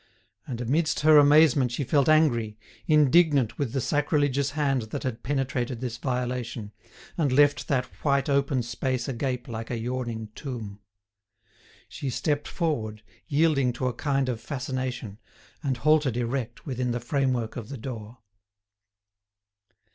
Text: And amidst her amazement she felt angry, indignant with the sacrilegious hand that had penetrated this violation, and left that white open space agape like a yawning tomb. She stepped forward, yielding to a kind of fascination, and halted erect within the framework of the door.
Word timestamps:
And 0.47 0.59
amidst 0.59 1.01
her 1.01 1.19
amazement 1.19 1.71
she 1.71 1.83
felt 1.83 2.09
angry, 2.09 2.57
indignant 2.87 3.59
with 3.59 3.71
the 3.71 3.79
sacrilegious 3.79 4.49
hand 4.57 4.81
that 4.89 5.03
had 5.03 5.21
penetrated 5.21 5.79
this 5.79 5.97
violation, 5.97 6.71
and 7.19 7.31
left 7.31 7.67
that 7.67 7.85
white 8.03 8.27
open 8.27 8.63
space 8.63 9.07
agape 9.07 9.47
like 9.47 9.69
a 9.69 9.77
yawning 9.77 10.29
tomb. 10.33 10.79
She 11.87 12.09
stepped 12.09 12.47
forward, 12.47 13.03
yielding 13.27 13.73
to 13.73 13.85
a 13.85 13.93
kind 13.93 14.27
of 14.27 14.41
fascination, 14.41 15.19
and 15.61 15.77
halted 15.77 16.17
erect 16.17 16.65
within 16.65 16.89
the 16.93 16.99
framework 16.99 17.55
of 17.55 17.69
the 17.69 17.77
door. 17.77 18.17